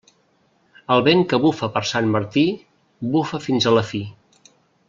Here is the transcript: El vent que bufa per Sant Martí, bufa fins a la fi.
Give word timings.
El 0.95 1.03
vent 1.07 1.21
que 1.33 1.39
bufa 1.43 1.69
per 1.77 1.83
Sant 1.91 2.09
Martí, 2.17 2.47
bufa 3.19 3.45
fins 3.49 3.69
a 3.73 3.79
la 3.81 3.89
fi. 3.95 4.05